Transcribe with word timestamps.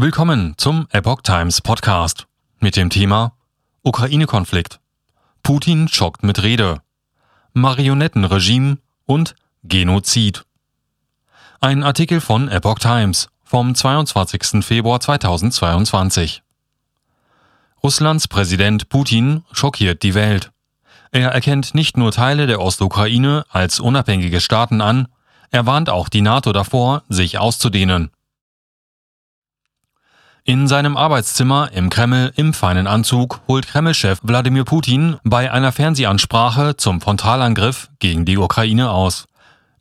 Willkommen 0.00 0.54
zum 0.58 0.86
Epoch 0.92 1.22
Times 1.22 1.60
Podcast 1.60 2.28
mit 2.60 2.76
dem 2.76 2.88
Thema 2.88 3.32
Ukraine-Konflikt. 3.82 4.78
Putin 5.42 5.88
schockt 5.88 6.22
mit 6.22 6.40
Rede. 6.44 6.82
Marionettenregime 7.52 8.78
und 9.06 9.34
Genozid. 9.64 10.44
Ein 11.60 11.82
Artikel 11.82 12.20
von 12.20 12.48
Epoch 12.48 12.78
Times 12.78 13.28
vom 13.42 13.74
22. 13.74 14.64
Februar 14.64 15.00
2022. 15.00 16.44
Russlands 17.82 18.28
Präsident 18.28 18.88
Putin 18.90 19.42
schockiert 19.50 20.04
die 20.04 20.14
Welt. 20.14 20.52
Er 21.10 21.30
erkennt 21.30 21.74
nicht 21.74 21.96
nur 21.96 22.12
Teile 22.12 22.46
der 22.46 22.60
Ostukraine 22.60 23.44
als 23.50 23.80
unabhängige 23.80 24.40
Staaten 24.40 24.80
an, 24.80 25.08
er 25.50 25.66
warnt 25.66 25.90
auch 25.90 26.08
die 26.08 26.20
NATO 26.20 26.52
davor, 26.52 27.02
sich 27.08 27.38
auszudehnen. 27.38 28.12
In 30.48 30.66
seinem 30.66 30.96
Arbeitszimmer 30.96 31.72
im 31.74 31.90
Kreml 31.90 32.32
im 32.36 32.54
feinen 32.54 32.86
Anzug 32.86 33.42
holt 33.48 33.66
Kreml-Chef 33.66 34.20
Wladimir 34.22 34.64
Putin 34.64 35.18
bei 35.22 35.52
einer 35.52 35.72
Fernsehansprache 35.72 36.74
zum 36.78 37.02
Frontalangriff 37.02 37.90
gegen 37.98 38.24
die 38.24 38.38
Ukraine 38.38 38.90
aus. 38.90 39.26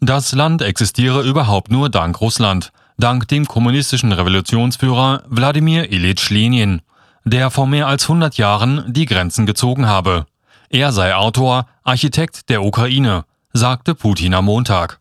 Das 0.02 0.34
Land 0.34 0.62
existiere 0.62 1.22
überhaupt 1.22 1.72
nur 1.72 1.88
dank 1.88 2.20
Russland, 2.20 2.74
dank 2.98 3.30
dem 3.30 3.48
kommunistischen 3.48 4.12
Revolutionsführer 4.12 5.24
Wladimir 5.30 5.90
Ilyich 5.90 6.30
Lenin, 6.32 6.82
der 7.24 7.50
vor 7.50 7.66
mehr 7.66 7.88
als 7.88 8.04
100 8.04 8.36
Jahren 8.36 8.92
die 8.92 9.06
Grenzen 9.06 9.46
gezogen 9.46 9.88
habe. 9.88 10.26
Er 10.70 10.92
sei 10.92 11.16
Autor, 11.16 11.68
Architekt 11.86 12.50
der 12.50 12.62
Ukraine, 12.62 13.24
sagte 13.54 13.96
Putin 13.96 14.34
am 14.34 14.44
Montag. 14.44 15.00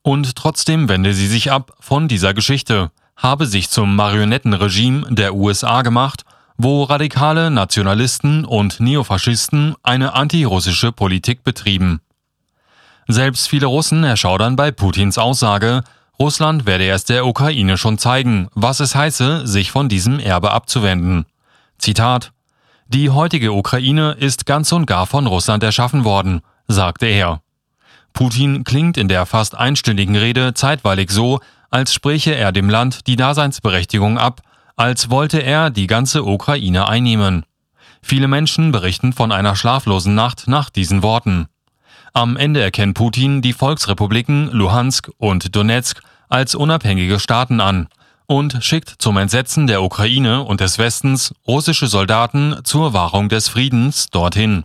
Und 0.00 0.36
trotzdem 0.36 0.88
wende 0.88 1.12
sie 1.12 1.26
sich 1.26 1.52
ab 1.52 1.74
von 1.80 2.08
dieser 2.08 2.32
Geschichte 2.32 2.90
habe 3.22 3.46
sich 3.46 3.70
zum 3.70 3.94
Marionettenregime 3.94 5.06
der 5.14 5.34
USA 5.34 5.82
gemacht, 5.82 6.24
wo 6.56 6.82
radikale 6.82 7.50
Nationalisten 7.50 8.44
und 8.44 8.80
Neofaschisten 8.80 9.76
eine 9.82 10.14
antirussische 10.14 10.90
Politik 10.90 11.44
betrieben. 11.44 12.00
Selbst 13.06 13.48
viele 13.48 13.66
Russen 13.66 14.02
erschaudern 14.04 14.56
bei 14.56 14.72
Putins 14.72 15.18
Aussage, 15.18 15.82
Russland 16.18 16.66
werde 16.66 16.84
erst 16.84 17.08
der 17.08 17.26
Ukraine 17.26 17.78
schon 17.78 17.98
zeigen, 17.98 18.48
was 18.54 18.80
es 18.80 18.94
heiße, 18.94 19.46
sich 19.46 19.70
von 19.70 19.88
diesem 19.88 20.18
Erbe 20.18 20.50
abzuwenden. 20.50 21.26
Zitat 21.78 22.32
Die 22.88 23.10
heutige 23.10 23.52
Ukraine 23.52 24.12
ist 24.18 24.46
ganz 24.46 24.72
und 24.72 24.86
gar 24.86 25.06
von 25.06 25.26
Russland 25.26 25.62
erschaffen 25.62 26.04
worden, 26.04 26.42
sagte 26.68 27.06
er. 27.06 27.40
Putin 28.12 28.64
klingt 28.64 28.96
in 28.98 29.08
der 29.08 29.26
fast 29.26 29.56
einstündigen 29.56 30.16
Rede 30.16 30.54
zeitweilig 30.54 31.10
so, 31.10 31.40
als 31.72 31.92
spräche 31.94 32.34
er 32.34 32.52
dem 32.52 32.70
Land 32.70 33.06
die 33.08 33.16
Daseinsberechtigung 33.16 34.18
ab, 34.18 34.42
als 34.76 35.10
wollte 35.10 35.42
er 35.42 35.70
die 35.70 35.86
ganze 35.86 36.22
Ukraine 36.24 36.86
einnehmen. 36.86 37.44
Viele 38.02 38.28
Menschen 38.28 38.72
berichten 38.72 39.12
von 39.12 39.32
einer 39.32 39.56
schlaflosen 39.56 40.14
Nacht 40.14 40.44
nach 40.46 40.70
diesen 40.70 41.02
Worten. 41.02 41.46
Am 42.12 42.36
Ende 42.36 42.60
erkennt 42.60 42.94
Putin 42.94 43.40
die 43.40 43.54
Volksrepubliken 43.54 44.50
Luhansk 44.52 45.10
und 45.16 45.56
Donetsk 45.56 46.02
als 46.28 46.54
unabhängige 46.54 47.18
Staaten 47.18 47.60
an 47.60 47.88
und 48.26 48.62
schickt 48.62 48.94
zum 48.98 49.16
Entsetzen 49.16 49.66
der 49.66 49.82
Ukraine 49.82 50.42
und 50.42 50.60
des 50.60 50.78
Westens 50.78 51.34
russische 51.46 51.86
Soldaten 51.86 52.56
zur 52.64 52.92
Wahrung 52.92 53.30
des 53.30 53.48
Friedens 53.48 54.08
dorthin. 54.10 54.64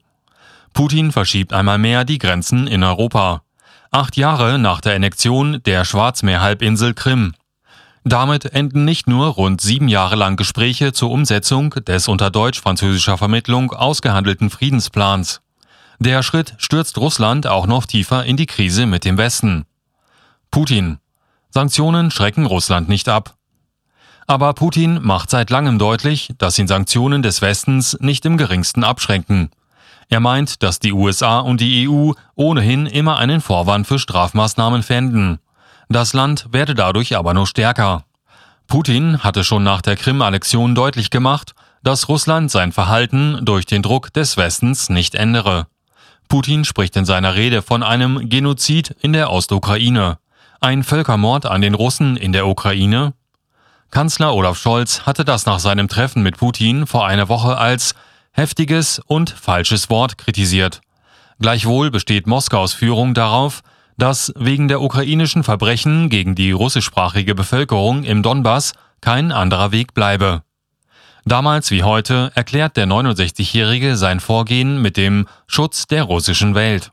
Putin 0.73 1.13
verschiebt 1.13 1.53
einmal 1.53 1.77
mehr 1.77 2.03
die 2.03 2.17
Grenzen 2.17 2.67
in 2.67 2.83
Europa 2.83 3.43
acht 3.91 4.17
Jahre 4.17 4.59
nach 4.59 4.81
der 4.81 4.95
Annexion 4.95 5.61
der 5.65 5.85
Schwarzmeerhalbinsel 5.85 6.93
Krim. 6.93 7.33
Damit 8.03 8.45
enden 8.45 8.85
nicht 8.85 9.07
nur 9.07 9.27
rund 9.27 9.59
sieben 9.59 9.87
Jahre 9.89 10.15
lang 10.15 10.37
Gespräche 10.37 10.93
zur 10.93 11.11
Umsetzung 11.11 11.71
des 11.71 12.07
unter 12.07 12.29
deutsch-französischer 12.29 13.17
Vermittlung 13.17 13.71
ausgehandelten 13.71 14.49
Friedensplans. 14.49 15.41
Der 15.99 16.23
Schritt 16.23 16.53
stürzt 16.57 16.97
Russland 16.97 17.47
auch 17.47 17.67
noch 17.67 17.85
tiefer 17.85 18.23
in 18.23 18.37
die 18.37 18.45
Krise 18.45 18.85
mit 18.85 19.03
dem 19.03 19.17
Westen. 19.17 19.65
Putin. 20.51 20.99
Sanktionen 21.49 22.11
schrecken 22.11 22.45
Russland 22.45 22.87
nicht 22.87 23.09
ab. 23.09 23.35
Aber 24.27 24.53
Putin 24.53 24.99
macht 25.01 25.29
seit 25.29 25.49
langem 25.49 25.79
deutlich, 25.79 26.31
dass 26.37 26.59
ihn 26.59 26.67
Sanktionen 26.67 27.23
des 27.23 27.41
Westens 27.41 27.97
nicht 27.99 28.25
im 28.25 28.37
geringsten 28.37 28.83
abschränken. 28.83 29.49
Er 30.09 30.19
meint, 30.19 30.63
dass 30.63 30.79
die 30.79 30.93
USA 30.93 31.39
und 31.39 31.59
die 31.59 31.87
EU 31.89 32.11
ohnehin 32.35 32.85
immer 32.85 33.17
einen 33.17 33.41
Vorwand 33.41 33.87
für 33.87 33.99
Strafmaßnahmen 33.99 34.83
fänden. 34.83 35.39
Das 35.89 36.13
Land 36.13 36.47
werde 36.51 36.75
dadurch 36.75 37.17
aber 37.17 37.33
nur 37.33 37.47
stärker. 37.47 38.05
Putin 38.67 39.23
hatte 39.23 39.43
schon 39.43 39.63
nach 39.63 39.81
der 39.81 39.95
Krim-Annexion 39.95 40.75
deutlich 40.75 41.09
gemacht, 41.09 41.55
dass 41.83 42.09
Russland 42.09 42.51
sein 42.51 42.71
Verhalten 42.71 43.39
durch 43.43 43.65
den 43.65 43.81
Druck 43.81 44.11
des 44.13 44.37
Westens 44.37 44.89
nicht 44.89 45.15
ändere. 45.15 45.67
Putin 46.27 46.65
spricht 46.65 46.95
in 46.97 47.05
seiner 47.05 47.35
Rede 47.35 47.61
von 47.61 47.83
einem 47.83 48.29
Genozid 48.29 48.95
in 49.01 49.13
der 49.13 49.31
Ostukraine, 49.31 50.17
ein 50.59 50.83
Völkermord 50.83 51.45
an 51.45 51.61
den 51.61 51.75
Russen 51.75 52.17
in 52.17 52.33
der 52.33 52.47
Ukraine. 52.47 53.13
Kanzler 53.91 54.33
Olaf 54.33 54.57
Scholz 54.57 55.05
hatte 55.05 55.23
das 55.23 55.45
nach 55.45 55.59
seinem 55.59 55.87
Treffen 55.87 56.23
mit 56.23 56.37
Putin 56.37 56.87
vor 56.87 57.07
einer 57.07 57.29
Woche 57.29 57.57
als 57.57 57.95
heftiges 58.37 59.01
und 59.07 59.31
falsches 59.31 59.89
Wort 59.89 60.17
kritisiert. 60.17 60.81
Gleichwohl 61.39 61.91
besteht 61.91 62.27
Moskaus 62.27 62.73
Führung 62.73 63.13
darauf, 63.13 63.61
dass 63.97 64.31
wegen 64.37 64.67
der 64.67 64.81
ukrainischen 64.81 65.43
Verbrechen 65.43 66.09
gegen 66.09 66.35
die 66.35 66.51
russischsprachige 66.51 67.35
Bevölkerung 67.35 68.03
im 68.03 68.21
Donbass 68.21 68.73
kein 69.01 69.31
anderer 69.31 69.71
Weg 69.71 69.93
bleibe. 69.93 70.43
Damals 71.25 71.71
wie 71.71 71.83
heute 71.83 72.31
erklärt 72.35 72.77
der 72.77 72.87
69-Jährige 72.87 73.97
sein 73.97 74.19
Vorgehen 74.19 74.81
mit 74.81 74.95
dem 74.97 75.27
Schutz 75.47 75.87
der 75.87 76.03
russischen 76.03 76.55
Welt. 76.55 76.91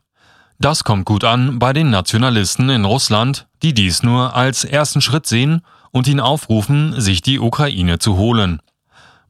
Das 0.59 0.83
kommt 0.83 1.05
gut 1.05 1.23
an 1.23 1.59
bei 1.59 1.73
den 1.73 1.89
Nationalisten 1.89 2.69
in 2.69 2.85
Russland, 2.85 3.47
die 3.61 3.73
dies 3.73 4.03
nur 4.03 4.35
als 4.35 4.63
ersten 4.63 5.01
Schritt 5.01 5.25
sehen 5.25 5.61
und 5.91 6.07
ihn 6.07 6.19
aufrufen, 6.19 6.99
sich 6.99 7.21
die 7.21 7.39
Ukraine 7.39 7.99
zu 7.99 8.17
holen. 8.17 8.59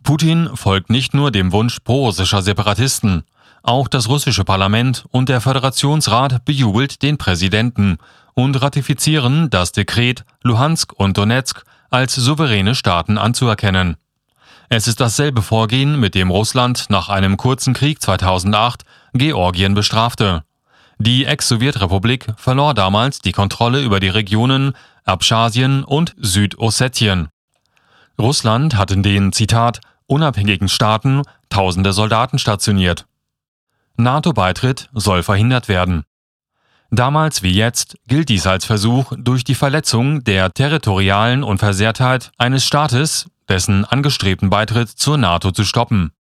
Putin 0.06 0.52
folgt 0.54 0.92
nicht 0.92 1.16
nur 1.16 1.32
dem 1.32 1.52
Wunsch 1.52 1.80
prorussischer 1.80 2.44
Separatisten, 2.44 3.24
auch 3.64 3.88
das 3.88 4.08
russische 4.08 4.44
Parlament 4.44 5.06
und 5.10 5.30
der 5.30 5.42
Föderationsrat 5.42 6.46
bejubelt 6.46 7.02
den 7.02 7.18
Präsidenten 7.18 7.98
und 8.36 8.62
ratifizieren 8.62 9.50
das 9.50 9.72
Dekret, 9.72 10.24
Luhansk 10.44 10.94
und 10.94 11.18
Donetsk 11.18 11.64
als 11.90 12.14
souveräne 12.14 12.76
Staaten 12.76 13.18
anzuerkennen. 13.18 13.98
Es 14.70 14.88
ist 14.88 15.00
dasselbe 15.00 15.42
Vorgehen, 15.42 16.00
mit 16.00 16.14
dem 16.14 16.30
Russland 16.30 16.86
nach 16.90 17.10
einem 17.10 17.36
kurzen 17.36 17.74
Krieg 17.74 18.00
2008 18.00 18.84
Georgien 19.14 19.74
bestrafte. 19.74 20.44
Die 21.00 21.26
Ex-Sowjetrepublik 21.26 22.28
verlor 22.38 22.76
damals 22.76 23.22
die 23.22 23.32
Kontrolle 23.32 23.82
über 23.82 24.00
die 24.00 24.10
Regionen 24.10 24.74
Abchasien 25.04 25.84
und 25.84 26.14
Südossetien. 26.18 27.30
Russland 28.20 28.78
hat 28.78 28.92
in 28.92 29.02
den, 29.02 29.34
Zitat, 29.34 29.82
unabhängigen 30.08 30.70
Staaten 30.70 31.22
tausende 31.50 31.94
Soldaten 31.94 32.40
stationiert. 32.40 33.06
NATO-Beitritt 33.98 34.90
soll 34.94 35.24
verhindert 35.24 35.68
werden. 35.68 36.04
Damals 36.92 37.42
wie 37.44 37.54
jetzt 37.54 37.98
gilt 38.08 38.30
dies 38.30 38.48
als 38.48 38.66
Versuch, 38.66 39.14
durch 39.18 39.44
die 39.44 39.56
Verletzung 39.56 40.24
der 40.24 40.52
territorialen 40.52 41.44
Unversehrtheit 41.44 42.32
eines 42.38 42.66
Staates 42.66 43.30
dessen 43.50 43.86
angestrebten 43.86 44.50
Beitritt 44.50 44.90
zur 44.90 45.18
NATO 45.18 45.52
zu 45.52 45.64
stoppen. 45.64 46.12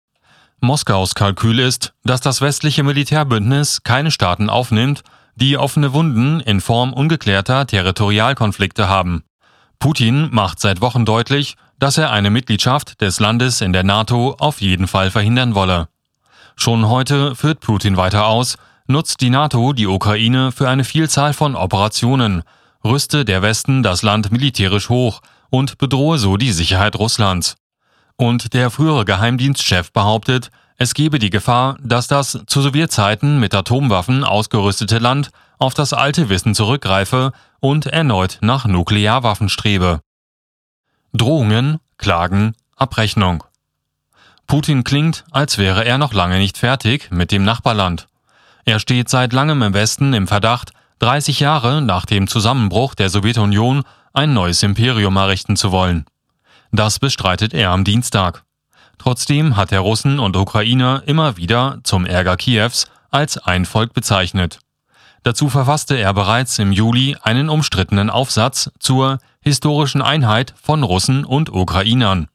Moskaus 0.61 1.15
Kalkül 1.15 1.59
ist, 1.59 1.95
dass 2.05 2.21
das 2.21 2.41
westliche 2.41 2.83
Militärbündnis 2.83 3.83
keine 3.83 4.11
Staaten 4.11 4.49
aufnimmt, 4.49 5.03
die 5.37 5.59
offene 5.59 5.93
Wunden 5.93 6.41
in 6.41 6.61
Form 6.61 6.93
ungeklärter 6.93 7.67
Territorialkonflikte 7.67 8.89
haben. 8.89 9.25
Putin 9.79 10.29
macht 10.33 10.61
seit 10.61 10.81
Wochen 10.81 11.05
deutlich, 11.05 11.57
dass 11.79 11.99
er 11.99 12.11
eine 12.11 12.31
Mitgliedschaft 12.31 13.01
des 13.01 13.21
Landes 13.21 13.61
in 13.61 13.73
der 13.73 13.85
NATO 13.85 14.37
auf 14.39 14.61
jeden 14.61 14.87
Fall 14.87 15.11
verhindern 15.11 15.55
wolle. 15.55 15.89
Schon 16.57 16.89
heute 16.89 17.35
führt 17.35 17.61
Putin 17.61 17.97
weiter 17.97 18.27
aus, 18.27 18.57
nutzt 18.87 19.21
die 19.21 19.31
NATO 19.31 19.73
die 19.73 19.87
Ukraine 19.87 20.53
für 20.53 20.69
eine 20.69 20.85
Vielzahl 20.85 21.33
von 21.33 21.57
Operationen, 21.57 22.43
rüste 22.85 23.25
der 23.25 23.43
Westen 23.43 23.83
das 23.83 24.03
Land 24.03 24.31
militärisch 24.31 24.89
hoch 24.89 25.21
und 25.51 25.79
bedrohe 25.79 26.19
so 26.19 26.37
die 26.37 26.53
Sicherheit 26.53 26.97
Russlands. 26.97 27.57
Und 28.17 28.55
der 28.55 28.71
frühere 28.71 29.05
Geheimdienstchef 29.05 29.93
behauptet, 29.93 30.51
es 30.77 30.95
gebe 30.95 31.19
die 31.19 31.31
Gefahr, 31.31 31.77
dass 31.83 32.09
das 32.09 32.41
zu 32.47 32.61
Sowjetzeiten 32.61 33.39
mit 33.39 33.55
Atomwaffen 33.55 34.25
ausgerüstete 34.25 34.99
Land 34.99 35.31
auf 35.59 35.75
das 35.75 35.93
alte 35.93 36.29
Wissen 36.29 36.55
zurückgreife 36.55 37.33
und 37.61 37.87
erneut 37.87 38.39
nach 38.41 38.67
Nuklearwaffen 38.67 39.49
strebe. 39.49 40.01
Drohungen, 41.13 41.79
Klagen, 41.97 42.55
Abrechnung. 42.77 43.45
Putin 44.47 44.85
klingt, 44.85 45.25
als 45.31 45.59
wäre 45.59 45.85
er 45.85 45.99
noch 45.99 46.13
lange 46.13 46.39
nicht 46.39 46.59
fertig 46.59 47.11
mit 47.11 47.33
dem 47.33 47.45
Nachbarland. 47.45 48.09
Er 48.65 48.79
steht 48.79 49.09
seit 49.09 49.33
langem 49.33 49.63
im 49.63 49.75
Westen 49.75 50.13
im 50.13 50.27
Verdacht, 50.27 50.73
30 50.99 51.41
Jahre 51.41 51.83
nach 51.83 52.07
dem 52.07 52.29
Zusammenbruch 52.29 52.95
der 52.95 53.11
Sowjetunion 53.11 53.85
ein 54.13 54.33
neues 54.33 54.63
Imperium 54.63 55.17
errichten 55.17 55.57
zu 55.57 55.73
wollen. 55.73 56.05
Das 56.73 56.99
bestreitet 56.99 57.55
er 57.55 57.71
am 57.71 57.85
Dienstag. 57.85 58.45
Trotzdem 58.99 59.57
hat 59.57 59.73
er 59.73 59.81
Russen 59.81 60.19
und 60.19 60.37
Ukrainer 60.37 61.03
immer 61.07 61.37
wieder 61.37 61.79
zum 61.83 62.07
Ärger 62.07 62.37
Kiews 62.37 62.87
als 63.11 63.39
ein 63.39 63.65
Volk 63.65 63.93
bezeichnet. 63.93 64.61
Dazu 65.25 65.49
verfasste 65.49 65.97
er 65.97 66.13
bereits 66.13 66.59
im 66.59 66.71
Juli 66.71 67.17
einen 67.23 67.49
umstrittenen 67.49 68.11
Aufsatz 68.11 68.71
zur 68.79 69.19
historischen 69.41 70.03
Einheit 70.03 70.53
von 70.63 70.83
Russen 70.83 71.25
und 71.25 71.51
Ukrainern. 71.51 72.29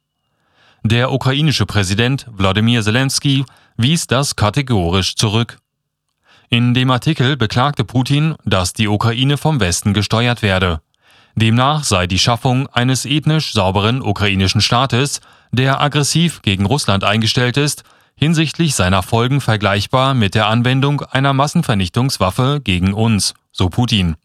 Der 0.84 1.12
ukrainische 1.12 1.68
Präsident 1.68 2.26
Wladimir 2.32 2.82
Zelensky 2.82 3.46
wies 3.78 4.08
das 4.08 4.36
kategorisch 4.36 5.16
zurück. 5.16 5.60
In 6.50 6.74
dem 6.74 6.90
Artikel 6.90 7.38
beklagte 7.38 7.86
Putin, 7.86 8.36
dass 8.44 8.74
die 8.74 8.88
Ukraine 8.88 9.38
vom 9.38 9.60
Westen 9.60 9.94
gesteuert 9.94 10.42
werde. 10.42 10.82
Demnach 11.36 11.84
sei 11.84 12.08
die 12.08 12.18
Schaffung 12.18 12.66
eines 12.68 13.06
ethnisch 13.06 13.54
sauberen 13.54 14.02
ukrainischen 14.02 14.62
Staates, 14.62 15.22
der 15.52 15.80
aggressiv 15.80 16.42
gegen 16.42 16.66
Russland 16.66 17.04
eingestellt 17.04 17.56
ist, 17.56 17.84
hinsichtlich 18.20 18.76
seiner 18.76 19.02
Folgen 19.02 19.40
vergleichbar 19.40 20.14
mit 20.14 20.36
der 20.36 20.48
Anwendung 20.48 21.02
einer 21.02 21.32
Massenvernichtungswaffe 21.32 22.60
gegen 22.62 22.94
uns, 22.94 23.34
so 23.54 23.70
Putin. 23.70 24.18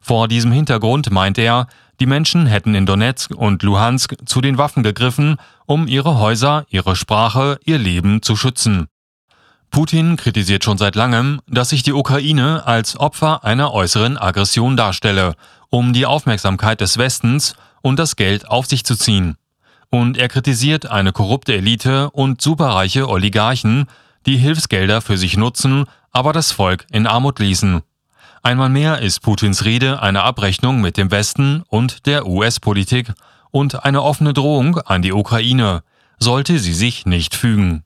Vor 0.00 0.26
diesem 0.26 0.50
Hintergrund 0.50 1.12
meint 1.12 1.38
er, 1.38 1.68
die 2.00 2.06
Menschen 2.06 2.46
hätten 2.46 2.74
in 2.74 2.86
Donetsk 2.86 3.30
und 3.30 3.62
Luhansk 3.62 4.16
zu 4.26 4.40
den 4.40 4.58
Waffen 4.58 4.82
gegriffen, 4.82 5.36
um 5.64 5.86
ihre 5.86 6.18
Häuser, 6.18 6.66
ihre 6.68 6.96
Sprache, 6.96 7.60
ihr 7.64 7.78
Leben 7.78 8.20
zu 8.20 8.34
schützen. 8.34 8.88
Putin 9.70 10.16
kritisiert 10.16 10.64
schon 10.64 10.76
seit 10.76 10.96
langem, 10.96 11.40
dass 11.46 11.68
sich 11.68 11.84
die 11.84 11.92
Ukraine 11.92 12.66
als 12.66 12.98
Opfer 12.98 13.44
einer 13.44 13.72
äußeren 13.72 14.18
Aggression 14.18 14.76
darstelle, 14.76 15.36
um 15.70 15.92
die 15.92 16.06
Aufmerksamkeit 16.06 16.80
des 16.80 16.98
Westens 16.98 17.54
und 17.80 17.98
das 17.98 18.16
Geld 18.16 18.48
auf 18.48 18.66
sich 18.66 18.84
zu 18.84 18.96
ziehen. 18.96 19.36
Und 19.94 20.18
er 20.18 20.28
kritisiert 20.28 20.90
eine 20.90 21.12
korrupte 21.12 21.54
Elite 21.54 22.10
und 22.10 22.42
superreiche 22.42 23.08
Oligarchen, 23.08 23.86
die 24.26 24.36
Hilfsgelder 24.36 25.00
für 25.00 25.16
sich 25.16 25.36
nutzen, 25.36 25.84
aber 26.10 26.32
das 26.32 26.50
Volk 26.50 26.84
in 26.90 27.06
Armut 27.06 27.38
ließen. 27.38 27.80
Einmal 28.42 28.70
mehr 28.70 29.02
ist 29.02 29.20
Putins 29.20 29.64
Rede 29.64 30.02
eine 30.02 30.24
Abrechnung 30.24 30.80
mit 30.80 30.96
dem 30.96 31.12
Westen 31.12 31.62
und 31.68 32.06
der 32.06 32.26
US-Politik 32.26 33.12
und 33.52 33.84
eine 33.84 34.02
offene 34.02 34.34
Drohung 34.34 34.78
an 34.78 35.00
die 35.00 35.12
Ukraine, 35.12 35.84
sollte 36.18 36.58
sie 36.58 36.74
sich 36.74 37.06
nicht 37.06 37.36
fügen. 37.36 37.83